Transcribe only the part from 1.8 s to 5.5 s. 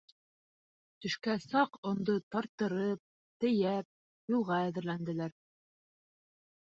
ондо тарттырып, тейәп, юлға әҙерләнделәр.